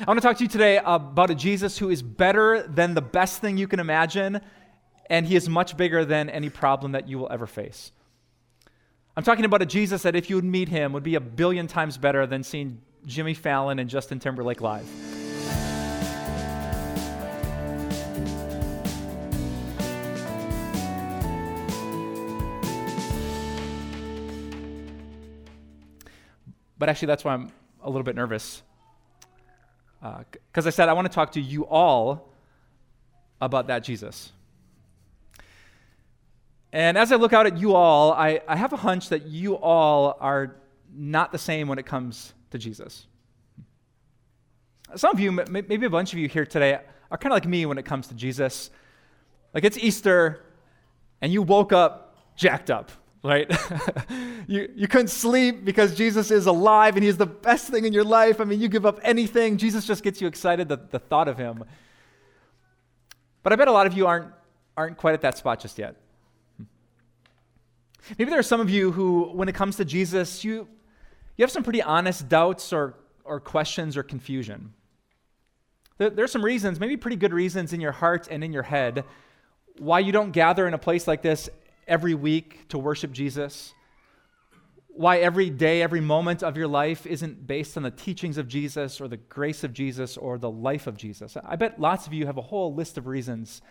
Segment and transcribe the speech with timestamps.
[0.00, 3.02] I want to talk to you today about a Jesus who is better than the
[3.02, 4.40] best thing you can imagine,
[5.10, 7.92] and he is much bigger than any problem that you will ever face.
[9.18, 11.66] I'm talking about a Jesus that, if you would meet him, would be a billion
[11.66, 14.88] times better than seeing Jimmy Fallon and Justin Timberlake live.
[26.78, 27.52] But actually, that's why I'm
[27.82, 28.62] a little bit nervous.
[30.02, 32.32] Because uh, I said I want to talk to you all
[33.40, 34.32] about that Jesus.
[36.72, 39.54] And as I look out at you all, I, I have a hunch that you
[39.54, 40.56] all are
[40.92, 43.06] not the same when it comes to Jesus.
[44.96, 47.66] Some of you, maybe a bunch of you here today, are kind of like me
[47.66, 48.70] when it comes to Jesus.
[49.54, 50.44] Like it's Easter,
[51.20, 52.90] and you woke up jacked up
[53.22, 53.50] right?
[54.46, 58.04] you, you couldn't sleep because Jesus is alive and he's the best thing in your
[58.04, 58.40] life.
[58.40, 61.38] I mean, you give up anything, Jesus just gets you excited, the, the thought of
[61.38, 61.64] him.
[63.42, 64.32] But I bet a lot of you aren't,
[64.76, 65.96] aren't quite at that spot just yet.
[68.18, 70.66] Maybe there are some of you who, when it comes to Jesus, you,
[71.36, 74.72] you have some pretty honest doubts or, or questions or confusion.
[75.98, 78.64] There, there are some reasons, maybe pretty good reasons in your heart and in your
[78.64, 79.04] head,
[79.78, 81.48] why you don't gather in a place like this
[81.86, 83.74] every week to worship Jesus,
[84.88, 89.00] why every day, every moment of your life isn't based on the teachings of Jesus
[89.00, 91.36] or the grace of Jesus or the life of Jesus.
[91.42, 93.62] I bet lots of you have a whole list of reasons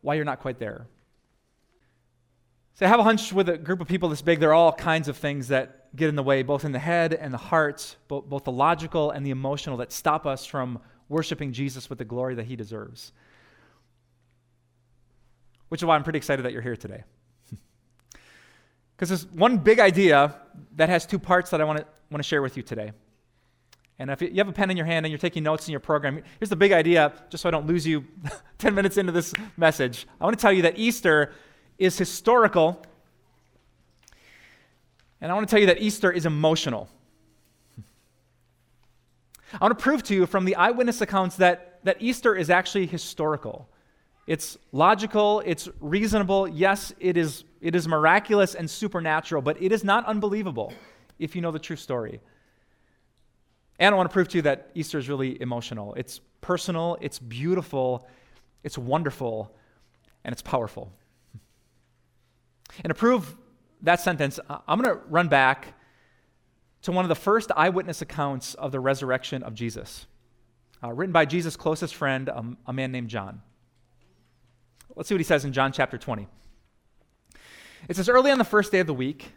[0.00, 0.86] why you're not quite there.
[2.74, 4.72] So I have a hunch with a group of people this big, there are all
[4.72, 7.96] kinds of things that get in the way, both in the head and the heart,
[8.08, 12.34] both, the logical and the emotional, that stop us from worshiping Jesus with the glory
[12.34, 13.12] that he deserves.
[15.68, 17.04] Which is why I'm pretty excited that you're here today.
[18.96, 20.36] Because there's one big idea
[20.76, 22.92] that has two parts that I want to, want to share with you today.
[23.98, 25.80] And if you have a pen in your hand and you're taking notes in your
[25.80, 28.04] program, here's the big idea, just so I don't lose you
[28.58, 30.06] 10 minutes into this message.
[30.20, 31.32] I want to tell you that Easter
[31.78, 32.84] is historical,
[35.20, 36.88] and I want to tell you that Easter is emotional.
[39.52, 42.86] I want to prove to you from the eyewitness accounts that, that Easter is actually
[42.86, 43.68] historical.
[44.26, 46.48] It's logical, it's reasonable.
[46.48, 50.72] Yes, it is, it is miraculous and supernatural, but it is not unbelievable
[51.18, 52.20] if you know the true story.
[53.78, 55.94] And I want to prove to you that Easter is really emotional.
[55.94, 58.06] It's personal, it's beautiful,
[58.62, 59.54] it's wonderful,
[60.24, 60.90] and it's powerful.
[62.82, 63.36] And to prove
[63.82, 65.74] that sentence, I'm going to run back
[66.82, 70.06] to one of the first eyewitness accounts of the resurrection of Jesus,
[70.82, 73.42] uh, written by Jesus' closest friend, um, a man named John.
[74.96, 76.28] Let's see what he says in John chapter 20.
[77.88, 79.32] It says, Early on the first day of the week,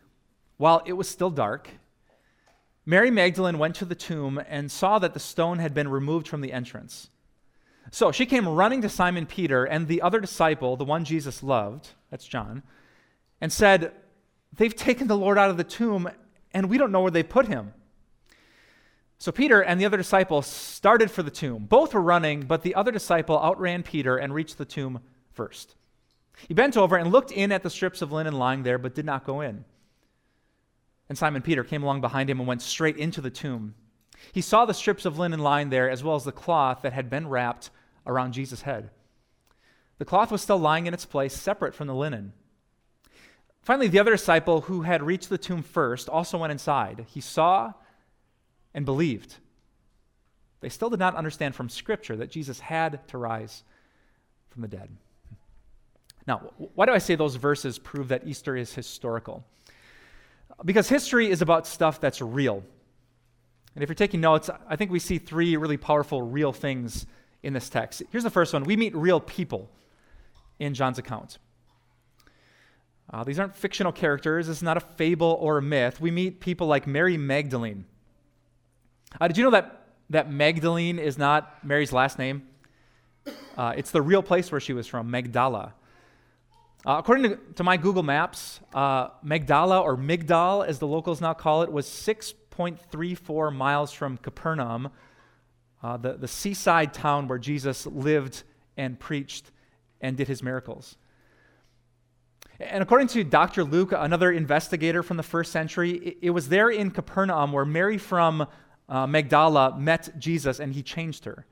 [0.58, 1.70] while it was still dark,
[2.86, 6.42] Mary Magdalene went to the tomb and saw that the stone had been removed from
[6.42, 7.10] the entrance.
[7.92, 11.90] So she came running to Simon Peter and the other disciple, the one Jesus loved,
[12.12, 12.64] that's John,
[13.42, 13.94] and said,
[14.56, 16.10] They've taken the Lord out of the tomb,
[16.54, 17.74] and we don't know where they put him.
[19.18, 21.66] So Peter and the other disciple started for the tomb.
[21.66, 25.02] Both were running, but the other disciple outran Peter and reached the tomb
[25.38, 25.76] first.
[26.48, 29.06] He bent over and looked in at the strips of linen lying there, but did
[29.06, 29.64] not go in.
[31.08, 33.76] And Simon Peter came along behind him and went straight into the tomb.
[34.34, 37.10] He saw the strips of linen lying there, as well as the cloth that had
[37.10, 37.70] been wrapped
[38.06, 38.90] around Jesus' head.
[40.00, 42.34] The cloth was still lying in its place, separate from the linen.
[43.62, 47.06] Finally, the other disciple who had reached the tomb first also went inside.
[47.10, 47.74] He saw
[48.74, 49.36] and believed.
[50.60, 53.64] They still did not understand from Scripture that Jesus had to rise
[54.50, 54.90] from the dead.
[56.28, 59.46] Now, why do I say those verses prove that Easter is historical?
[60.66, 62.64] Because history is about stuff that's real.
[63.76, 67.06] And if you're taking notes, I think we see three really powerful, real things
[67.44, 68.04] in this text.
[68.12, 69.70] Here's the first one we meet real people
[70.60, 71.38] in John's account.
[73.14, 74.48] Uh, these aren't fictional characters.
[74.48, 76.02] This is not a fable or a myth.
[76.02, 77.86] We meet people like Mary Magdalene.
[79.22, 82.44] Uh, did you know that, that Magdalene is not Mary's last name?
[83.58, 85.74] Uh, it's the real place where she was from, Magdala.
[86.86, 91.34] Uh, according to, to, my Google Maps, uh, Magdala, or Migdal as the locals now
[91.34, 94.90] call it, was 6.34 miles from Capernaum,
[95.84, 98.44] uh, the, the seaside town where Jesus lived
[98.78, 99.52] and preached
[100.02, 100.98] and did his miracles.
[102.60, 103.64] And according to Dr.
[103.64, 107.98] Luke, another investigator from the first century, it, it was there in Capernaum where Mary
[107.98, 108.48] from
[108.90, 111.46] uh, Magdala met Jesus and he changed her.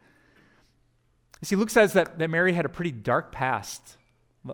[1.42, 3.98] You see, Luke says that, that Mary had a pretty dark past,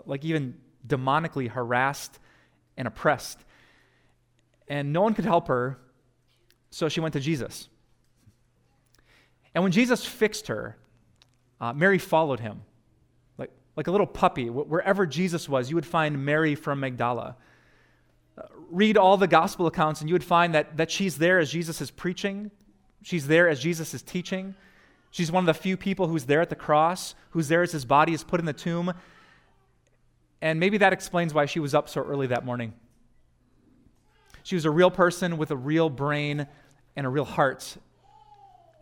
[0.05, 0.55] like even
[0.87, 2.19] demonically harassed
[2.77, 3.39] and oppressed.
[4.67, 5.77] And no one could help her,
[6.69, 7.67] so she went to Jesus.
[9.53, 10.77] And when Jesus fixed her,
[11.59, 12.61] uh, Mary followed him.
[13.37, 14.49] Like, like a little puppy.
[14.49, 17.35] Wherever Jesus was, you would find Mary from Magdala.
[18.37, 21.51] Uh, read all the gospel accounts, and you would find that, that she's there as
[21.51, 22.49] Jesus is preaching,
[23.03, 24.55] she's there as Jesus is teaching.
[25.11, 27.83] She's one of the few people who's there at the cross, who's there as his
[27.83, 28.93] body is put in the tomb.
[30.41, 32.73] And maybe that explains why she was up so early that morning.
[34.43, 36.47] She was a real person with a real brain
[36.95, 37.77] and a real heart.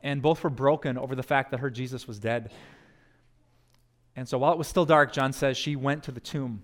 [0.02, 2.52] And both were broken over the fact that her Jesus was dead.
[4.16, 6.62] And so while it was still dark, John says she went to the tomb,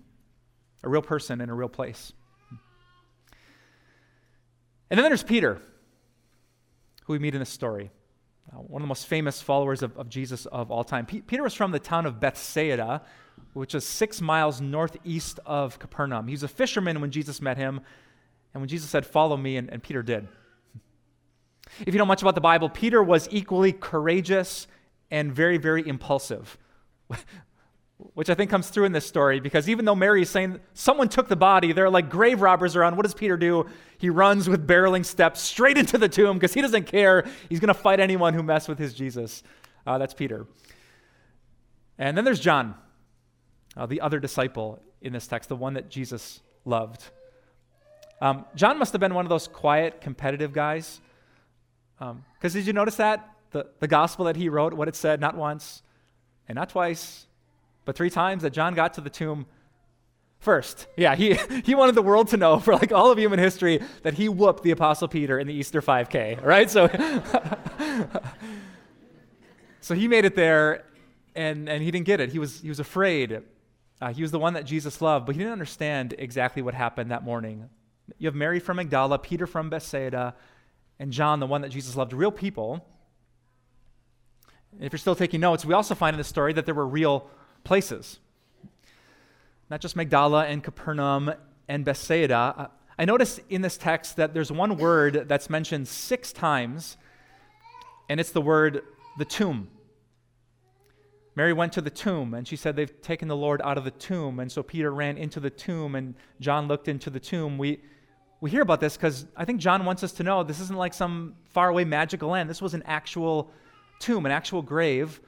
[0.82, 2.12] a real person in a real place.
[4.90, 5.60] And then there's Peter,
[7.04, 7.90] who we meet in this story,
[8.52, 11.06] uh, one of the most famous followers of, of Jesus of all time.
[11.06, 13.02] P- Peter was from the town of Bethsaida,
[13.54, 16.26] which is six miles northeast of Capernaum.
[16.28, 17.80] He was a fisherman when Jesus met him,
[18.54, 20.28] and when Jesus said, Follow me, and, and Peter did.
[21.84, 24.66] If you know much about the Bible, Peter was equally courageous
[25.10, 26.56] and very, very impulsive,
[27.98, 31.08] which I think comes through in this story because even though Mary is saying someone
[31.08, 32.96] took the body, there are like grave robbers around.
[32.96, 33.66] What does Peter do?
[33.98, 37.26] He runs with barreling steps straight into the tomb because he doesn't care.
[37.48, 39.42] He's going to fight anyone who mess with his Jesus.
[39.86, 40.46] Uh, that's Peter.
[41.98, 42.74] And then there's John,
[43.76, 47.04] uh, the other disciple in this text, the one that Jesus loved.
[48.20, 51.00] Um, John must have been one of those quiet, competitive guys.
[51.98, 53.30] Because um, did you notice that?
[53.52, 55.82] The, the gospel that he wrote, what it said, not once
[56.48, 57.26] and not twice,
[57.86, 59.46] but three times that John got to the tomb
[60.38, 60.86] first.
[60.96, 61.34] Yeah, he,
[61.64, 64.62] he wanted the world to know, for like all of human history, that he whooped
[64.62, 66.70] the Apostle Peter in the Easter 5K, right?
[66.70, 66.88] So,
[69.80, 70.84] so he made it there,
[71.34, 72.30] and, and he didn't get it.
[72.30, 73.42] He was, he was afraid.
[74.00, 77.10] Uh, he was the one that Jesus loved, but he didn't understand exactly what happened
[77.10, 77.68] that morning.
[78.18, 80.34] You have Mary from Magdala, Peter from Bethsaida,
[80.98, 82.86] and John, the one that Jesus loved, real people.
[84.80, 87.28] if you're still taking notes, we also find in the story that there were real
[87.66, 88.20] places.
[89.68, 91.32] Not just Magdala and Capernaum
[91.68, 92.70] and Bethsaida.
[92.98, 96.96] I notice in this text that there's one word that's mentioned six times,
[98.08, 98.82] and it's the word
[99.18, 99.68] the tomb.
[101.34, 103.90] Mary went to the tomb and she said, They've taken the Lord out of the
[103.90, 104.40] tomb.
[104.40, 107.58] And so Peter ran into the tomb and John looked into the tomb.
[107.58, 107.82] We,
[108.40, 110.94] we hear about this because I think John wants us to know this isn't like
[110.94, 112.48] some faraway magical land.
[112.48, 113.50] This was an actual
[113.98, 115.20] tomb, an actual grave,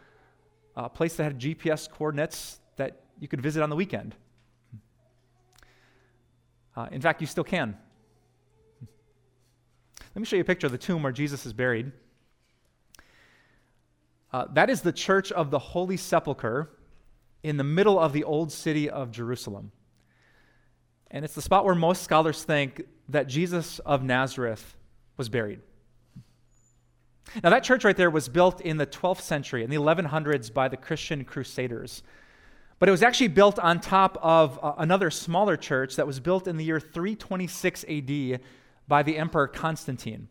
[0.78, 4.14] a place that had GPS coordinates that you could visit on the weekend.
[6.76, 7.76] Uh, in fact, you still can.
[10.14, 11.90] Let me show you a picture of the tomb where Jesus is buried.
[14.32, 16.70] Uh, that is the Church of the Holy Sepulchre
[17.42, 19.72] in the middle of the old city of Jerusalem.
[21.10, 24.76] And it's the spot where most scholars think that Jesus of Nazareth
[25.16, 25.60] was buried.
[27.42, 30.68] Now, that church right there was built in the 12th century, in the 1100s, by
[30.68, 32.02] the Christian Crusaders.
[32.78, 36.46] But it was actually built on top of uh, another smaller church that was built
[36.46, 38.40] in the year 326 AD
[38.86, 40.28] by the Emperor Constantine,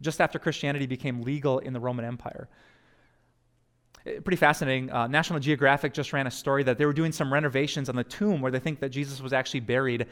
[0.00, 2.48] just after Christianity became legal in the Roman Empire.
[4.06, 4.90] Eh, pretty fascinating.
[4.90, 8.04] Uh, National Geographic just ran a story that they were doing some renovations on the
[8.04, 10.06] tomb where they think that Jesus was actually buried.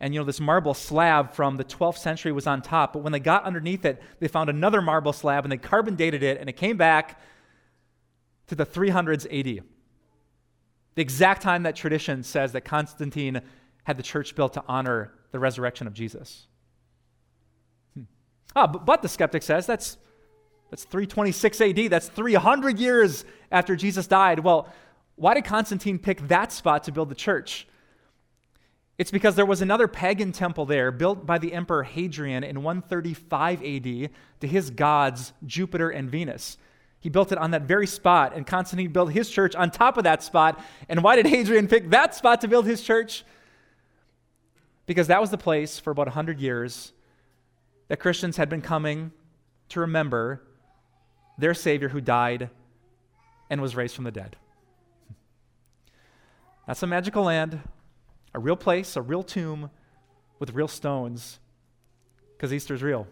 [0.00, 3.12] And you know, this marble slab from the 12th century was on top, but when
[3.12, 6.48] they got underneath it, they found another marble slab and they carbon dated it, and
[6.48, 7.20] it came back
[8.46, 9.64] to the 300s AD.
[10.94, 13.40] The exact time that tradition says that Constantine
[13.84, 16.46] had the church built to honor the resurrection of Jesus.
[17.94, 18.02] Hmm.
[18.54, 19.96] Ah, but, but the skeptic says that's
[20.70, 21.76] that's 326 AD.
[21.90, 24.40] That's 300 years after Jesus died.
[24.40, 24.68] Well,
[25.16, 27.66] why did Constantine pick that spot to build the church?
[28.98, 33.62] It's because there was another pagan temple there built by the emperor Hadrian in 135
[33.62, 36.58] AD to his gods Jupiter and Venus.
[36.98, 40.04] He built it on that very spot, and Constantine built his church on top of
[40.04, 40.60] that spot.
[40.88, 43.24] And why did Hadrian pick that spot to build his church?
[44.84, 46.92] Because that was the place for about 100 years
[47.86, 49.12] that Christians had been coming
[49.68, 50.42] to remember
[51.38, 52.50] their Savior who died
[53.48, 54.34] and was raised from the dead.
[56.66, 57.60] That's a magical land,
[58.38, 59.68] a real place, a real tomb
[60.38, 61.40] with real stones,
[62.36, 63.08] because Easter's real.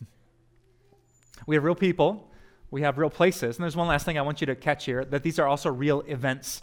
[1.46, 2.30] we have real people,
[2.70, 5.04] we have real places, and there's one last thing I want you to catch here
[5.04, 6.62] that these are also real events.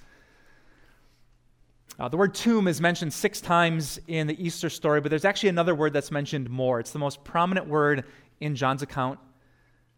[1.99, 5.49] Uh, the word tomb is mentioned six times in the Easter story, but there's actually
[5.49, 6.79] another word that's mentioned more.
[6.79, 8.05] It's the most prominent word
[8.39, 9.19] in John's account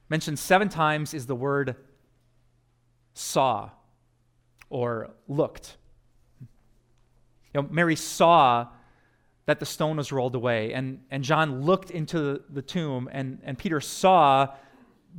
[0.09, 1.77] mentioned seven times is the word
[3.13, 3.69] saw
[4.69, 5.77] or looked.
[7.53, 8.67] You know, Mary saw
[9.45, 13.39] that the stone was rolled away, and, and John looked into the, the tomb, and,
[13.43, 14.47] and Peter saw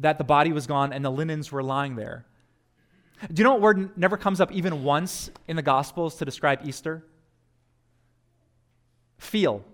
[0.00, 2.24] that the body was gone and the linens were lying there.
[3.32, 6.60] Do you know what word never comes up even once in the Gospels to describe
[6.64, 7.04] Easter?
[9.18, 9.64] Feel.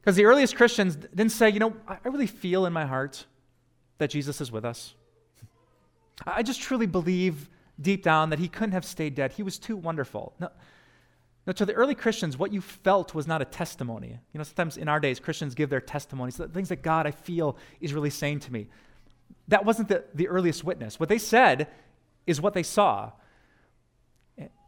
[0.00, 3.24] Because the earliest Christians didn't say, you know, I really feel in my heart
[3.98, 4.94] that Jesus is with us.
[6.26, 7.48] I just truly believe
[7.80, 9.32] deep down that he couldn't have stayed dead.
[9.32, 10.34] He was too wonderful.
[10.38, 10.50] No,
[11.48, 14.08] now, to the early Christians, what you felt was not a testimony.
[14.08, 17.10] You know, sometimes in our days, Christians give their testimonies, the things that God, I
[17.10, 18.68] feel, is really saying to me.
[19.48, 21.00] That wasn't the, the earliest witness.
[21.00, 21.68] What they said
[22.26, 23.12] is what they saw.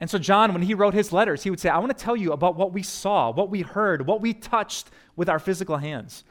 [0.00, 2.16] And so, John, when he wrote his letters, he would say, I want to tell
[2.16, 6.24] you about what we saw, what we heard, what we touched with our physical hands.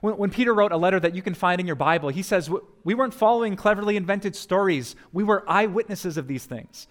[0.00, 2.50] When, when, Peter wrote a letter that you can find in your Bible, he says,
[2.84, 6.86] We weren't following cleverly invented stories, we were eyewitnesses of these things.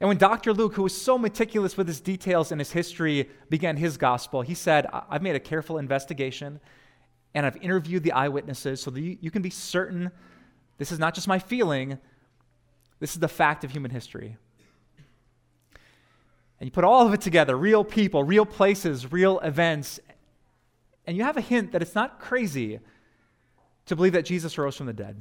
[0.00, 0.52] And when Dr.
[0.52, 4.54] Luke, who was so meticulous with his details and his history, began his gospel, he
[4.54, 6.60] said, I've made a careful investigation
[7.34, 10.10] and I've interviewed the eyewitnesses so that you, you can be certain
[10.78, 11.98] this is not just my feeling,
[13.00, 14.38] this is the fact of human history.
[16.58, 20.00] And you put all of it together real people, real places, real events
[21.10, 22.78] and you have a hint that it's not crazy
[23.86, 25.20] to believe that Jesus rose from the dead.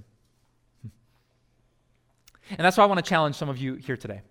[2.52, 4.22] And that's why I want to challenge some of you here today.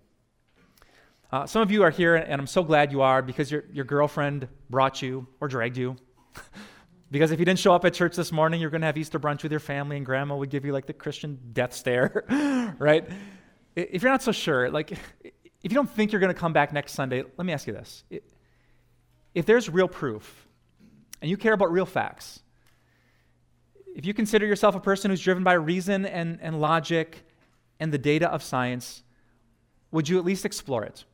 [1.33, 3.85] Uh, some of you are here, and I'm so glad you are because your, your
[3.85, 5.97] girlfriend brought you or dragged you.
[7.11, 9.19] because if you didn't show up at church this morning, you're going to have Easter
[9.19, 12.25] brunch with your family, and grandma would give you like the Christian death stare,
[12.79, 13.05] right?
[13.75, 16.73] If you're not so sure, like, if you don't think you're going to come back
[16.73, 18.05] next Sunday, let me ask you this.
[19.35, 20.48] If there's real proof,
[21.21, 22.41] and you care about real facts,
[23.95, 27.27] if you consider yourself a person who's driven by reason and, and logic
[27.81, 29.03] and the data of science,
[29.91, 31.05] would you at least explore it?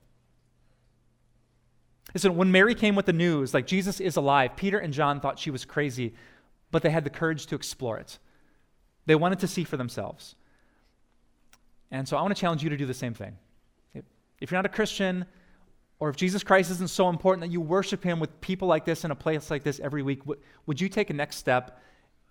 [2.12, 5.38] Listen, when Mary came with the news, like Jesus is alive, Peter and John thought
[5.38, 6.14] she was crazy,
[6.70, 8.18] but they had the courage to explore it.
[9.06, 10.34] They wanted to see for themselves.
[11.90, 13.37] And so I want to challenge you to do the same thing.
[14.40, 15.25] If you're not a Christian,
[16.00, 19.04] or if Jesus Christ isn't so important that you worship him with people like this
[19.04, 20.22] in a place like this every week,
[20.66, 21.80] would you take a next step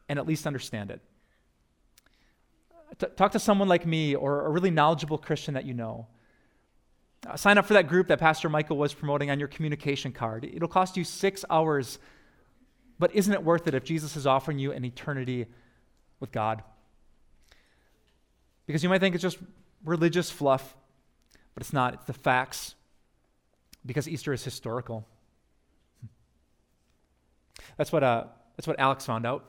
[0.09, 1.01] and at least understand it?
[3.15, 6.07] Talk to someone like me or a really knowledgeable Christian that you know.
[7.27, 10.43] Uh, sign up for that group that Pastor Michael was promoting on your communication card.
[10.43, 11.97] It'll cost you six hours,
[12.99, 15.47] but isn't it worth it if Jesus is offering you an eternity
[16.19, 16.63] with God?
[18.67, 19.37] Because you might think it's just
[19.85, 20.75] religious fluff,
[21.53, 21.93] but it's not.
[21.95, 22.75] It's the facts.
[23.85, 25.05] Because Easter is historical.
[27.77, 28.25] That's what, uh,
[28.55, 29.45] that's what Alex found out.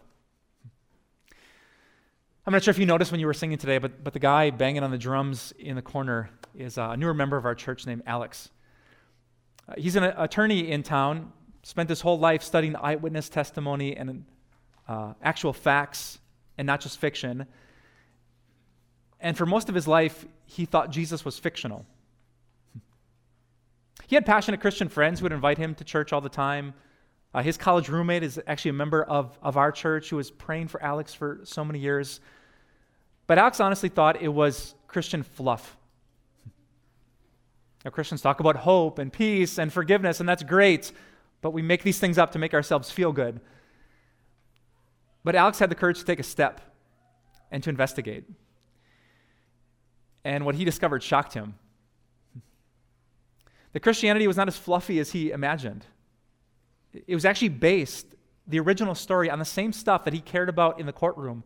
[2.47, 4.51] I'm not sure if you noticed when you were singing today, but, but the guy
[4.51, 8.03] banging on the drums in the corner is a newer member of our church named
[8.07, 8.51] Alex.
[9.67, 14.27] Uh, he's an attorney in town, spent his whole life studying eyewitness testimony and
[14.87, 16.19] uh, actual facts
[16.59, 17.47] and not just fiction.
[19.21, 21.87] And for most of his life, he thought Jesus was fictional.
[24.07, 26.75] He had passionate Christian friends who would invite him to church all the time.
[27.33, 30.69] Uh, his college roommate is actually a member of, of our church who was praying
[30.69, 32.21] for Alex for so many years.
[33.27, 35.77] But Alex honestly thought it was Christian fluff.
[37.85, 40.93] Now, Christians talk about hope and peace and forgiveness, and that's great,
[41.43, 43.41] but we make these things up to make ourselves feel good.
[45.23, 46.61] But Alex had the courage to take a step
[47.51, 48.25] and to investigate.
[50.25, 51.55] And what he discovered shocked him.
[53.75, 55.85] The Christianity was not as fluffy as he imagined.
[56.93, 58.07] It was actually based,
[58.47, 61.43] the original story, on the same stuff that he cared about in the courtroom,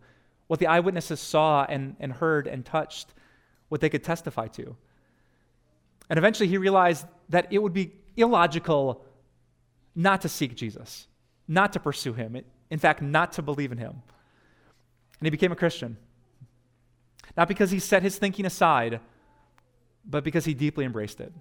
[0.46, 3.14] what the eyewitnesses saw and, and heard and touched,
[3.70, 4.76] what they could testify to.
[6.10, 9.04] And eventually he realized that it would be illogical
[9.94, 11.06] not to seek Jesus,
[11.48, 12.38] not to pursue him,
[12.70, 14.02] in fact, not to believe in him.
[15.18, 15.96] And he became a Christian.
[17.38, 19.00] Not because he set his thinking aside,
[20.04, 21.32] but because he deeply embraced it.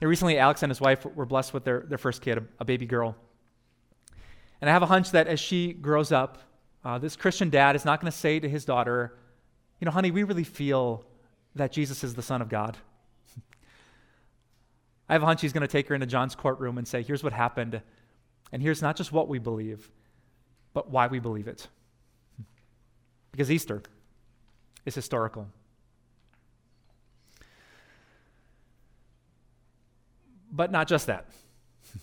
[0.00, 2.64] And recently, Alex and his wife were blessed with their, their first kid, a, a
[2.64, 3.16] baby girl.
[4.60, 6.38] And I have a hunch that as she grows up,
[6.84, 9.16] uh, this Christian dad is not going to say to his daughter,
[9.80, 11.04] You know, honey, we really feel
[11.54, 12.76] that Jesus is the Son of God.
[15.08, 17.22] I have a hunch he's going to take her into John's courtroom and say, Here's
[17.22, 17.80] what happened.
[18.52, 19.90] And here's not just what we believe,
[20.72, 21.68] but why we believe it.
[23.32, 23.82] Because Easter
[24.86, 25.48] is historical.
[30.54, 31.26] But not just that.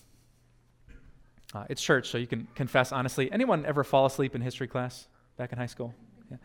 [1.53, 3.29] Uh, it's church, so you can confess honestly.
[3.29, 5.93] Anyone ever fall asleep in history class back in high school?
[6.29, 6.38] Yeah.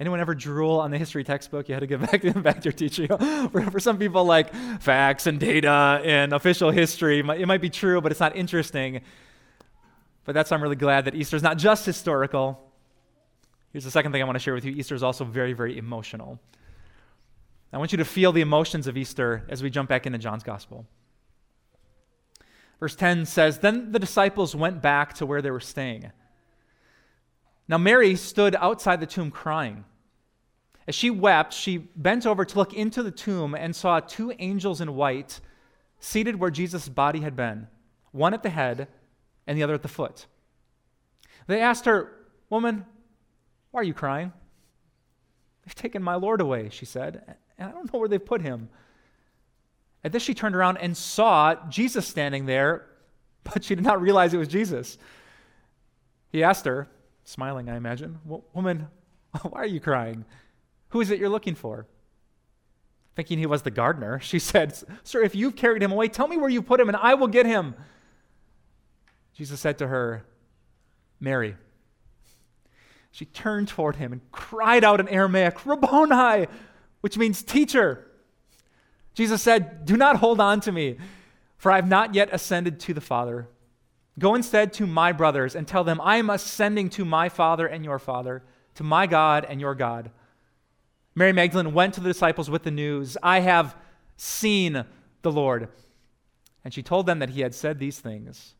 [0.00, 1.68] Anyone ever drool on the history textbook?
[1.68, 3.08] You had to get back to, back to your teacher.
[3.50, 8.00] for, for some people, like facts and data and official history, it might be true,
[8.00, 9.02] but it's not interesting.
[10.24, 12.58] But that's why I'm really glad that Easter is not just historical.
[13.72, 15.76] Here's the second thing I want to share with you Easter is also very, very
[15.76, 16.38] emotional.
[17.72, 20.42] I want you to feel the emotions of Easter as we jump back into John's
[20.42, 20.86] Gospel.
[22.80, 26.10] Verse 10 says Then the disciples went back to where they were staying.
[27.66, 29.84] Now, Mary stood outside the tomb crying.
[30.86, 34.80] As she wept, she bent over to look into the tomb and saw two angels
[34.80, 35.40] in white
[36.00, 37.66] seated where Jesus' body had been,
[38.12, 38.88] one at the head
[39.46, 40.26] and the other at the foot.
[41.46, 42.12] They asked her,
[42.48, 42.86] Woman,
[43.70, 44.32] why are you crying?
[45.64, 48.70] They've taken my Lord away, she said, and I don't know where they've put him.
[50.04, 52.86] At this, she turned around and saw Jesus standing there,
[53.44, 54.98] but she did not realize it was Jesus.
[56.30, 56.88] He asked her,
[57.24, 58.18] smiling, I imagine,
[58.54, 58.88] Woman,
[59.42, 60.24] why are you crying?
[60.90, 61.86] Who is it you're looking for?
[63.16, 66.36] Thinking he was the gardener, she said, Sir, if you've carried him away, tell me
[66.36, 67.74] where you put him, and I will get him.
[69.34, 70.24] Jesus said to her,
[71.20, 71.56] Mary.
[73.10, 76.46] She turned toward him and cried out in Aramaic, Rabboni,
[77.00, 78.07] which means teacher.
[79.18, 80.96] Jesus said, Do not hold on to me,
[81.56, 83.48] for I have not yet ascended to the Father.
[84.16, 87.84] Go instead to my brothers and tell them, I am ascending to my Father and
[87.84, 88.44] your Father,
[88.76, 90.12] to my God and your God.
[91.16, 93.74] Mary Magdalene went to the disciples with the news, I have
[94.16, 94.84] seen
[95.22, 95.68] the Lord.
[96.62, 98.54] And she told them that he had said these things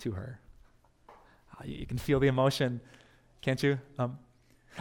[0.00, 0.40] to her.
[1.08, 2.80] Ah, you can feel the emotion,
[3.40, 3.78] can't you?
[4.00, 4.18] Um,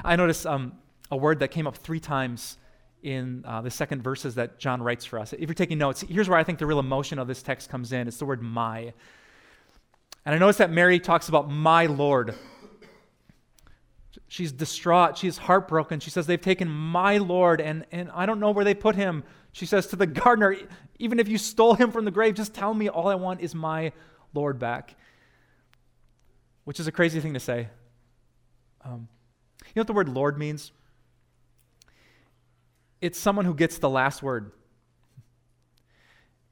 [0.04, 0.80] I noticed um,
[1.12, 2.58] a word that came up three times
[3.04, 5.34] in uh, the second verses that John writes for us.
[5.34, 7.92] If you're taking notes, here's where I think the real emotion of this text comes
[7.92, 8.94] in it's the word my.
[10.26, 12.36] And I notice that Mary talks about my Lord.
[14.28, 15.18] She's distraught.
[15.18, 16.00] She's heartbroken.
[16.00, 19.24] She says, They've taken my Lord, and, and I don't know where they put him.
[19.52, 20.56] She says to the gardener,
[21.00, 23.56] Even if you stole him from the grave, just tell me all I want is
[23.56, 23.94] my
[24.34, 24.96] Lord back
[26.64, 27.68] which is a crazy thing to say.
[28.84, 29.08] Um,
[29.66, 30.72] you know what the word Lord means?
[33.02, 34.52] It's someone who gets the last word.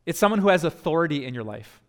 [0.06, 1.82] It's someone who has authority in your life.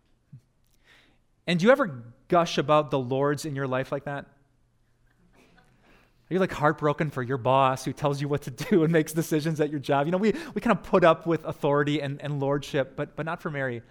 [1.47, 4.25] And do you ever gush about the Lords in your life like that?
[5.35, 9.11] Are you like heartbroken for your boss who tells you what to do and makes
[9.11, 10.05] decisions at your job?
[10.05, 13.25] You know, we, we kind of put up with authority and, and lordship, but, but
[13.25, 13.81] not for Mary.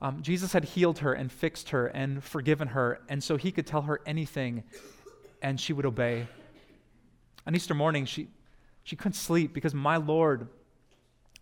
[0.00, 3.66] Um, Jesus had healed her and fixed her and forgiven her, and so he could
[3.66, 4.62] tell her anything
[5.42, 6.26] and she would obey.
[7.46, 8.28] On Easter morning, she,
[8.86, 10.46] she couldn't sleep because my Lord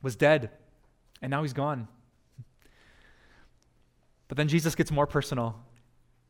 [0.00, 0.48] was dead
[1.20, 1.88] and now he's gone.
[4.28, 5.54] But then Jesus gets more personal.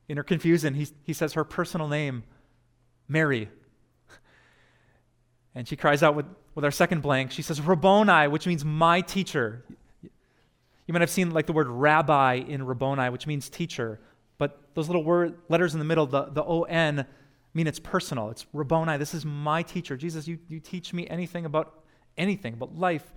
[0.09, 2.25] In her confusion, he, he says her personal name,
[3.07, 3.49] Mary.
[5.55, 7.31] And she cries out with, with our second blank.
[7.31, 9.65] She says, Rabboni, which means my teacher.
[10.03, 14.01] You might have seen like the word rabbi in Rabboni, which means teacher,
[14.37, 17.07] but those little word, letters in the middle, the, the O-N,
[17.55, 18.31] mean it's personal.
[18.31, 18.97] It's Rabboni.
[18.99, 19.97] This is my teacher.
[19.97, 21.85] Jesus, you, you teach me anything about
[22.19, 23.13] anything, about life,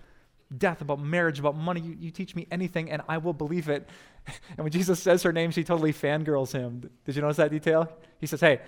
[0.56, 1.82] death, about marriage, about money.
[1.82, 3.90] You, you teach me anything, and I will believe it.
[4.50, 6.90] And when Jesus says her name, she totally fangirls him.
[7.06, 7.90] Did you notice that detail?
[8.20, 8.60] He says, Hey,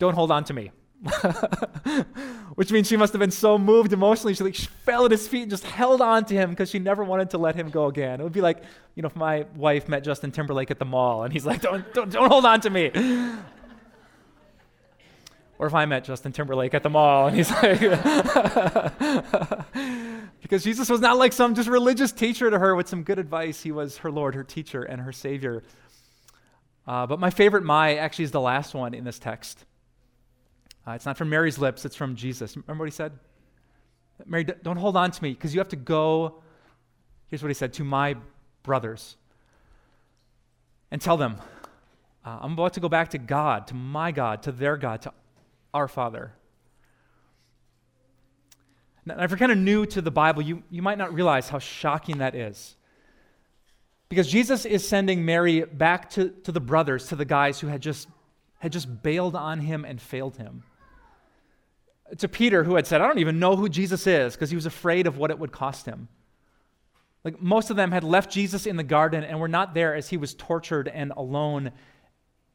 [0.00, 0.72] don't hold on to me.
[2.56, 5.28] Which means she must have been so moved emotionally, she, like, she fell at his
[5.28, 7.86] feet and just held on to him because she never wanted to let him go
[7.86, 8.20] again.
[8.20, 8.64] It would be like,
[8.96, 11.94] you know, if my wife met Justin Timberlake at the mall and he's like, don't,
[11.94, 12.90] don't, don't hold on to me.
[15.58, 17.80] Or if I met Justin Timberlake at the mall and he's like,
[20.40, 23.62] because Jesus was not like some just religious teacher to her with some good advice.
[23.62, 25.64] He was her Lord, her teacher, and her Savior.
[26.86, 29.64] Uh, but my favorite my actually is the last one in this text.
[30.86, 32.56] Uh, it's not from Mary's lips, it's from Jesus.
[32.56, 33.12] Remember what he said?
[34.26, 36.40] Mary, don't hold on to me because you have to go.
[37.26, 38.16] Here's what he said to my
[38.62, 39.16] brothers
[40.90, 41.36] and tell them,
[42.24, 45.12] uh, I'm about to go back to God, to my God, to their God, to
[45.72, 46.32] our Father.
[49.04, 51.58] Now, if you're kind of new to the Bible, you, you might not realize how
[51.58, 52.76] shocking that is.
[54.08, 57.80] Because Jesus is sending Mary back to, to the brothers, to the guys who had
[57.80, 58.08] just,
[58.58, 60.62] had just bailed on him and failed him
[62.16, 64.66] to Peter, who had said, I don't even know who Jesus is, because he was
[64.66, 66.08] afraid of what it would cost him.
[67.24, 70.08] Like most of them had left Jesus in the garden and were not there as
[70.08, 71.72] he was tortured and alone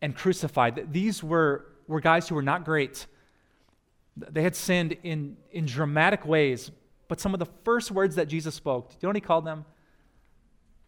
[0.01, 0.91] and crucified.
[0.91, 3.05] These were, were guys who were not great.
[4.15, 6.71] They had sinned in, in dramatic ways,
[7.07, 9.45] but some of the first words that Jesus spoke, do you know what he called
[9.45, 9.65] them?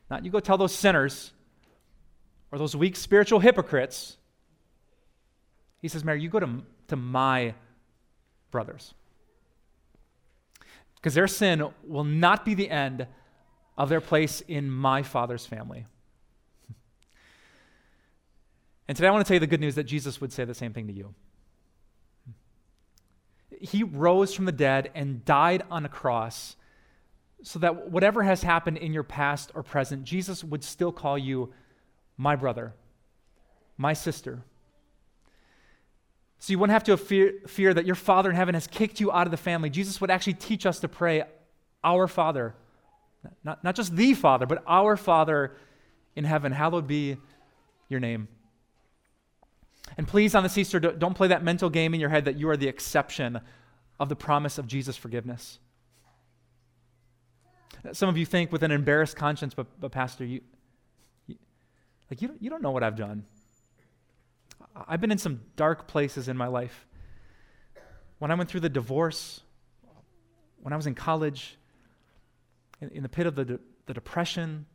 [0.10, 1.32] Not you go tell those sinners
[2.52, 4.18] or those weak spiritual hypocrites.
[5.82, 7.54] He says, Mary, you go to, to my
[8.52, 8.94] brothers.
[10.96, 13.08] Because their sin will not be the end
[13.78, 15.86] of their place in my Father's family.
[18.88, 20.54] And today I want to tell you the good news that Jesus would say the
[20.54, 21.14] same thing to you.
[23.60, 26.56] He rose from the dead and died on a cross
[27.42, 31.54] so that whatever has happened in your past or present, Jesus would still call you
[32.18, 32.74] my brother,
[33.78, 34.44] my sister.
[36.40, 39.12] So you wouldn't have to fear, fear that your Father in heaven has kicked you
[39.12, 39.70] out of the family.
[39.70, 41.24] Jesus would actually teach us to pray,
[41.84, 42.56] Our Father.
[43.44, 45.56] Not, not just the Father, but our Father
[46.16, 46.52] in heaven.
[46.52, 47.18] Hallowed be
[47.90, 48.28] your name.
[49.98, 52.50] And please, on this Easter, don't play that mental game in your head that you
[52.50, 53.40] are the exception
[54.00, 55.60] of the promise of Jesus' forgiveness.
[57.94, 60.42] Some of you think with an embarrassed conscience, but, but Pastor, you,
[61.28, 61.36] you,
[62.10, 63.26] like you, you don't know what I've done.
[64.88, 66.88] I've been in some dark places in my life.
[68.20, 69.42] When I went through the divorce,
[70.62, 71.58] when I was in college,
[72.82, 74.66] in, in the pit of the, de- the depression,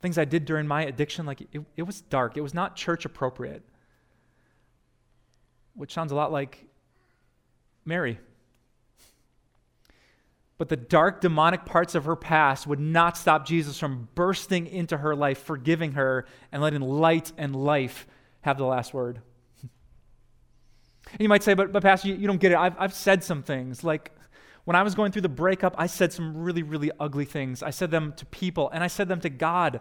[0.00, 2.36] things I did during my addiction, like it, it was dark.
[2.36, 3.62] It was not church appropriate
[5.78, 6.66] which sounds a lot like
[7.84, 8.18] Mary.
[10.58, 14.96] But the dark, demonic parts of her past would not stop Jesus from bursting into
[14.96, 18.08] her life, forgiving her, and letting light and life
[18.40, 19.20] have the last word.
[21.12, 22.58] And you might say, but, but Pastor, you, you don't get it.
[22.58, 23.84] I've, I've said some things.
[23.84, 24.10] Like
[24.64, 27.62] when I was going through the breakup, I said some really, really ugly things.
[27.62, 29.80] I said them to people, and I said them to God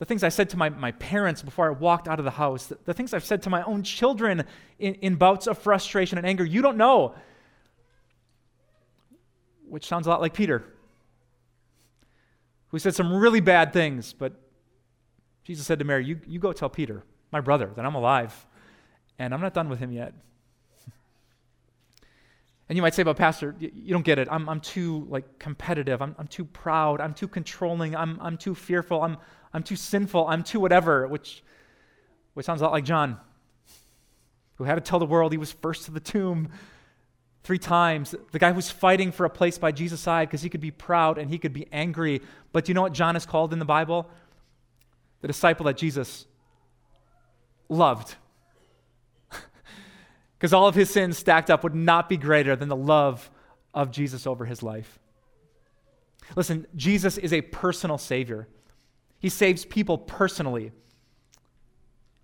[0.00, 2.66] the things I said to my, my parents before I walked out of the house,
[2.66, 4.44] the, the things I've said to my own children
[4.78, 7.14] in, in bouts of frustration and anger, you don't know.
[9.68, 10.64] Which sounds a lot like Peter,
[12.68, 14.32] who said some really bad things, but
[15.44, 18.46] Jesus said to Mary, You, you go tell Peter, my brother, that I'm alive,
[19.18, 20.14] and I'm not done with him yet.
[22.70, 24.28] And you might say, but Pastor, you, you don't get it.
[24.30, 26.00] I'm, I'm too like competitive.
[26.00, 27.00] I'm, I'm too proud.
[27.00, 27.96] I'm too controlling.
[27.96, 29.02] I'm, I'm too fearful.
[29.02, 29.16] I'm,
[29.52, 30.26] I'm too sinful.
[30.28, 31.42] I'm too whatever, which,
[32.34, 33.18] which sounds a lot like John,
[34.56, 36.50] who had to tell the world he was first to the tomb
[37.42, 38.14] three times.
[38.32, 41.18] The guy who's fighting for a place by Jesus' side because he could be proud
[41.18, 42.20] and he could be angry.
[42.52, 44.08] But do you know what John is called in the Bible?
[45.20, 46.26] The disciple that Jesus
[47.68, 48.14] loved
[50.38, 53.30] because all of his sins stacked up would not be greater than the love
[53.74, 54.98] of Jesus over his life.
[56.36, 58.46] Listen, Jesus is a personal Savior.
[59.20, 60.72] He saves people personally,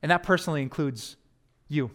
[0.03, 1.17] and that personally includes
[1.69, 1.91] you.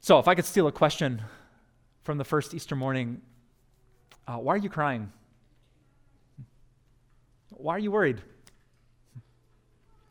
[0.00, 1.22] So, if I could steal a question
[2.04, 3.20] from the first Easter morning,
[4.26, 5.12] uh, why are you crying?
[7.50, 8.22] Why are you worried?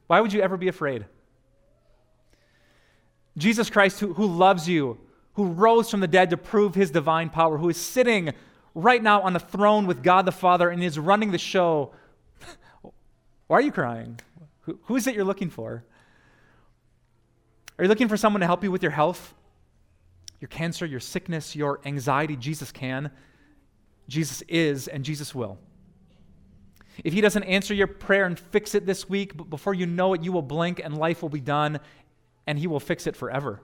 [0.07, 1.05] Why would you ever be afraid?
[3.37, 4.97] Jesus Christ, who, who loves you,
[5.33, 8.33] who rose from the dead to prove his divine power, who is sitting
[8.73, 11.91] right now on the throne with God the Father and is running the show.
[13.47, 14.19] Why are you crying?
[14.61, 15.83] Who, who is it you're looking for?
[17.77, 19.33] Are you looking for someone to help you with your health,
[20.39, 22.35] your cancer, your sickness, your anxiety?
[22.35, 23.11] Jesus can.
[24.07, 25.57] Jesus is, and Jesus will.
[27.03, 30.13] If he doesn't answer your prayer and fix it this week, but before you know
[30.13, 31.79] it, you will blink and life will be done
[32.47, 33.61] and He will fix it forever?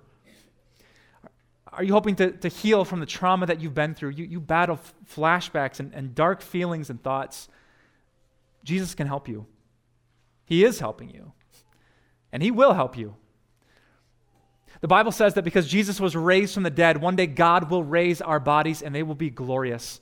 [1.77, 4.09] Are you hoping to, to heal from the trauma that you've been through?
[4.09, 7.47] You, you battle flashbacks and, and dark feelings and thoughts.
[8.63, 9.45] Jesus can help you.
[10.45, 11.33] He is helping you,
[12.31, 13.15] and He will help you.
[14.81, 17.83] The Bible says that because Jesus was raised from the dead, one day God will
[17.83, 20.01] raise our bodies and they will be glorious.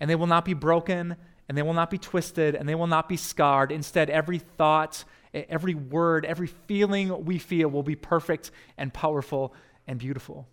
[0.00, 1.16] And they will not be broken,
[1.48, 3.72] and they will not be twisted, and they will not be scarred.
[3.72, 5.04] Instead, every thought
[5.48, 9.54] every word, every feeling we feel will be perfect and powerful
[9.86, 10.48] and beautiful.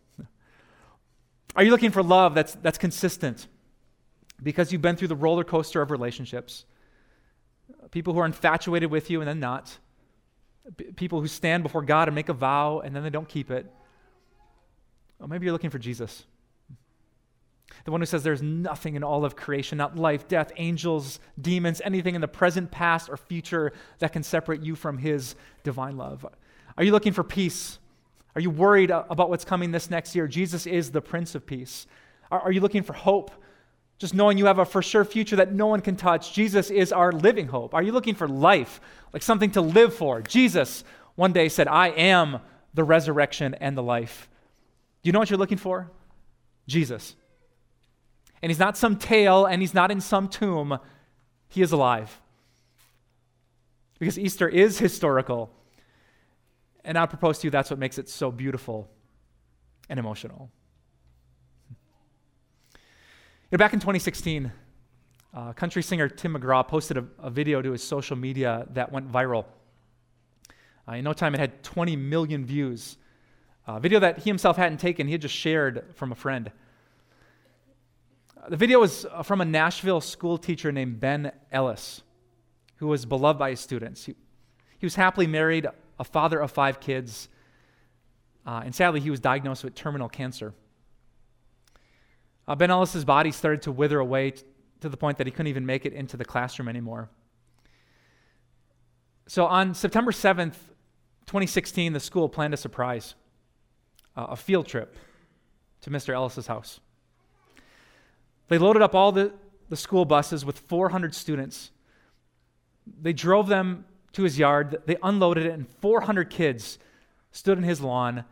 [1.55, 3.47] Are you looking for love that's, that's consistent
[4.41, 6.65] because you've been through the roller coaster of relationships?
[7.91, 9.77] People who are infatuated with you and then not.
[10.95, 13.71] People who stand before God and make a vow and then they don't keep it.
[15.19, 16.25] Or maybe you're looking for Jesus.
[17.85, 21.81] The one who says there's nothing in all of creation, not life, death, angels, demons,
[21.83, 26.25] anything in the present, past, or future that can separate you from his divine love.
[26.77, 27.79] Are you looking for peace?
[28.35, 30.27] Are you worried about what's coming this next year?
[30.27, 31.87] Jesus is the Prince of Peace.
[32.31, 33.31] Are, are you looking for hope?
[33.99, 36.33] Just knowing you have a for sure future that no one can touch.
[36.33, 37.73] Jesus is our living hope.
[37.73, 38.81] Are you looking for life,
[39.13, 40.21] like something to live for?
[40.21, 40.83] Jesus
[41.15, 42.39] one day said, I am
[42.73, 44.27] the resurrection and the life.
[45.03, 45.91] Do you know what you're looking for?
[46.67, 47.15] Jesus
[48.43, 50.77] and he's not some tale and he's not in some tomb.
[51.47, 52.19] He is alive.
[53.99, 55.49] Because Easter is historical.
[56.85, 58.89] And I propose to you that's what makes it so beautiful
[59.89, 60.49] and emotional.
[61.69, 61.77] You
[63.53, 64.51] know, back in 2016,
[65.33, 69.11] uh, country singer Tim McGraw posted a, a video to his social media that went
[69.11, 69.45] viral.
[70.87, 72.97] Uh, in no time, it had 20 million views.
[73.65, 76.51] A video that he himself hadn't taken, he had just shared from a friend.
[78.49, 82.01] The video was uh, from a Nashville school teacher named Ben Ellis,
[82.77, 84.05] who was beloved by his students.
[84.05, 84.15] He,
[84.77, 85.67] he was happily married,
[85.99, 87.29] a father of five kids,
[88.45, 90.53] uh, and sadly, he was diagnosed with terminal cancer.
[92.47, 94.43] Uh, ben Ellis's body started to wither away t-
[94.81, 97.09] to the point that he couldn't even make it into the classroom anymore.
[99.27, 100.55] So on September 7th,
[101.25, 103.15] 2016, the school planned a surprise,
[104.17, 104.97] uh, a field trip
[105.81, 106.13] to Mr.
[106.13, 106.81] Ellis's house.
[108.49, 109.33] They loaded up all the,
[109.69, 111.71] the school buses with 400 students.
[113.01, 116.77] They drove them to his yard, they unloaded it, and 400 kids
[117.31, 118.25] stood in his lawn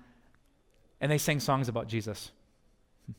[1.01, 2.31] and they sang songs about Jesus.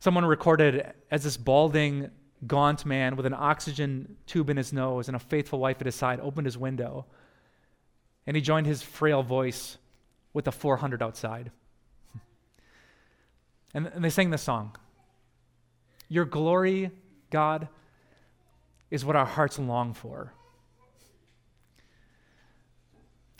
[0.00, 2.10] Someone recorded as this balding,
[2.46, 5.94] gaunt man with an oxygen tube in his nose and a faithful wife at his
[5.94, 7.06] side opened his window
[8.26, 9.78] and he joined his frail voice
[10.32, 11.50] with the 400 outside.
[13.74, 14.74] And, and they sang this song
[16.08, 16.90] Your glory,
[17.30, 17.68] God,
[18.90, 20.32] is what our hearts long for.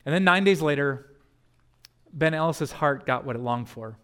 [0.08, 1.04] And then nine days later,
[2.14, 3.98] Ben Ellis's heart got what it longed for.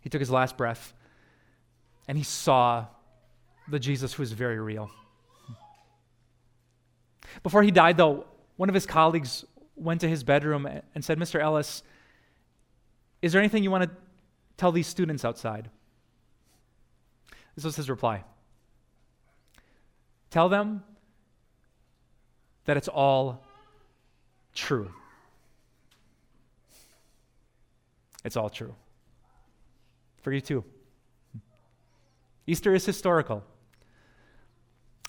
[0.00, 0.94] He took his last breath
[2.08, 2.86] and he saw
[3.68, 4.90] the Jesus who was very real.
[7.42, 8.24] Before he died, though,
[8.56, 9.44] one of his colleagues
[9.76, 11.40] went to his bedroom and said, Mr.
[11.40, 11.82] Ellis,
[13.20, 13.90] is there anything you want to
[14.56, 15.68] tell these students outside?
[17.54, 18.24] This was his reply
[20.30, 20.82] Tell them
[22.64, 23.43] that it's all
[24.54, 24.90] true.
[28.24, 28.74] It's all true.
[30.22, 30.64] For you too.
[32.46, 33.42] Easter is historical.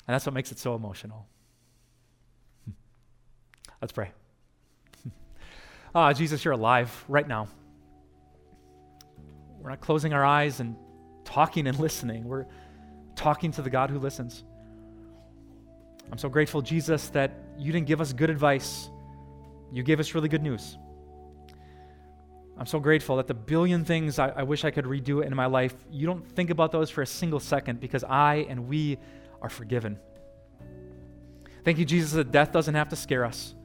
[0.08, 1.28] And that's what makes it so emotional.
[3.82, 4.12] Let's pray.
[5.98, 7.48] Ah, Jesus, you're alive right now.
[9.62, 10.76] We're not closing our eyes and
[11.24, 12.26] talking and listening.
[12.26, 12.48] We're
[13.16, 14.44] talking to the God who listens.
[16.12, 18.90] I'm so grateful, Jesus, that you didn't give us good advice.
[19.72, 20.78] You gave us really good news.
[22.58, 25.46] I'm so grateful that the billion things I, I, wish I could redo in my
[25.46, 28.98] life, you don't think about those for a single second because I and we
[29.42, 30.00] are forgiven.
[31.66, 33.56] Thank you, Jesus, that death doesn't have to scare us.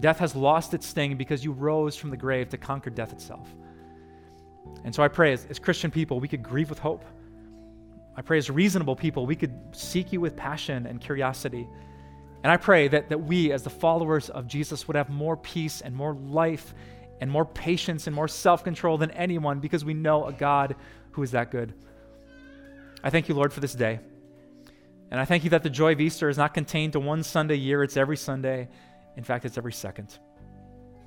[0.00, 3.48] Death has lost its sting because you rose from the grave to conquer death itself.
[4.84, 7.04] And so I pray as, as Christian people, we could grieve with hope.
[8.16, 11.66] I pray as reasonable people, we could seek you with passion and curiosity.
[12.44, 15.80] And I pray that, that we, as the followers of Jesus, would have more peace
[15.80, 16.74] and more life
[17.20, 20.76] and more patience and more self control than anyone because we know a God
[21.12, 21.72] who is that good.
[23.02, 23.98] I thank you, Lord, for this day.
[25.10, 27.56] And I thank you that the joy of Easter is not contained to one Sunday
[27.56, 28.68] year, it's every Sunday.
[29.16, 30.18] In fact, it's every second.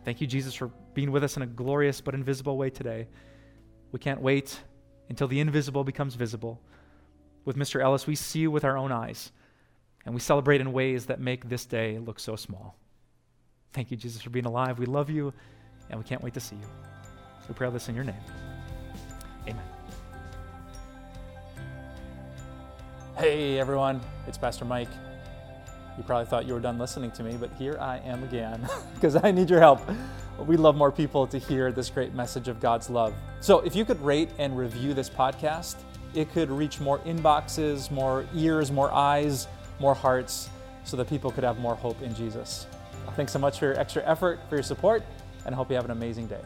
[0.06, 3.08] Thank you, Jesus, for being with us in a glorious but invisible way today.
[3.92, 4.60] We can't wait
[5.10, 6.62] until the invisible becomes visible.
[7.46, 7.80] With Mr.
[7.80, 9.32] Ellis, we see you with our own eyes,
[10.08, 12.78] and we celebrate in ways that make this day look so small.
[13.74, 14.80] Thank you, Jesus, for being alive.
[14.80, 15.34] We love you
[15.90, 16.68] and we can't wait to see you.
[17.50, 18.16] We pray this in your name.
[19.50, 19.62] Amen.
[23.18, 24.88] Hey everyone, it's Pastor Mike.
[25.98, 29.18] You probably thought you were done listening to me, but here I am again because
[29.22, 29.82] I need your help.
[30.40, 33.14] We love more people to hear this great message of God's love.
[33.42, 35.76] So if you could rate and review this podcast,
[36.14, 40.50] it could reach more inboxes, more ears, more eyes, more hearts,
[40.84, 42.68] so that people could have more hope in Jesus.
[43.16, 45.04] Thanks so much for your extra effort, for your support
[45.48, 46.42] and I hope you have an amazing day.